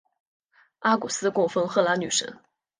[0.79, 2.39] 阿古斯供奉赫拉女神。